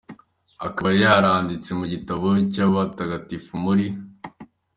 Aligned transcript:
Akaba 0.67 0.89
yaranditswe 1.01 1.71
mu 1.79 1.85
gitabo 1.93 2.27
cy’abatagatifu 2.53 3.51
muri. 3.63 3.85